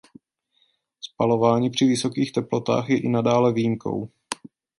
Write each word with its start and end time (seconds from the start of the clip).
Spalování 1.01 1.69
při 1.69 1.85
vysokých 1.85 2.31
teplotách 2.31 2.89
je 2.89 2.99
i 2.99 3.09
nadále 3.09 3.53
výjimkou. 3.53 4.09